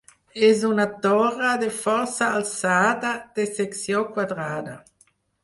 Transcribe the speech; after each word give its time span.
És 0.45 0.61
una 0.69 0.85
torre 1.03 1.51
de 1.63 1.67
força 1.81 2.31
alçada, 2.39 3.13
de 3.37 3.47
secció 3.59 4.03
quadrada. 4.17 4.77